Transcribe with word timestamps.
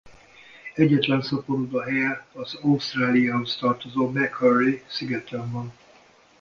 Egyetlen 0.73 1.21
szaporodó 1.21 1.79
helye 1.79 2.25
az 2.33 2.55
Ausztráliához 2.61 3.55
tartozó 3.57 4.11
Macquarie-szigeten 4.11 5.51
van. 5.51 5.73